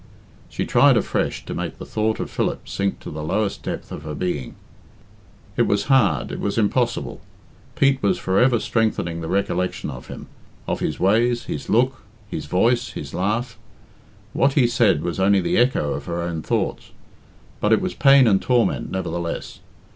She 0.49 0.65
tried 0.65 0.97
afresh 0.97 1.45
to 1.45 1.53
make 1.53 1.77
the 1.77 1.85
thought 1.85 2.19
of 2.19 2.31
Philip 2.31 2.67
sink 2.67 2.99
to 3.01 3.11
the 3.11 3.21
lowest 3.21 3.61
depth 3.61 3.91
of 3.91 4.01
her 4.01 4.15
being. 4.15 4.55
It 5.55 5.67
was 5.67 5.83
hard 5.93 6.31
it 6.31 6.39
was 6.39 6.57
impossible; 6.57 7.21
Pete 7.75 8.01
was 8.01 8.17
for 8.17 8.39
ever 8.39 8.59
strengthening 8.59 9.21
the 9.21 9.27
recollection 9.27 9.91
of 9.91 10.07
him 10.07 10.25
of 10.67 10.79
his 10.79 10.99
ways, 10.99 11.43
his 11.43 11.69
look, 11.69 12.01
his 12.27 12.47
voice, 12.47 12.93
his 12.93 13.13
laugh. 13.13 13.59
What 14.33 14.53
he 14.53 14.65
said 14.65 15.03
was 15.03 15.19
only 15.19 15.39
the 15.39 15.59
echo 15.59 15.93
of 15.93 16.05
her 16.05 16.19
own 16.23 16.41
thoughts; 16.41 16.89
but 17.59 17.71
it 17.71 17.79
was 17.79 17.93
pain 17.93 18.25
and 18.25 18.41
torment, 18.41 18.89
nevertheless. 18.89 19.59